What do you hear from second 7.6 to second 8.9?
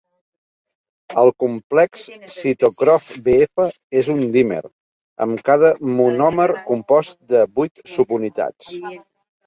vuit subunitats.